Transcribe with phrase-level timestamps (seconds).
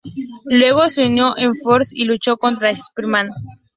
[0.49, 3.29] Luego se unió a Enforcers y luchó contra Spider-Man.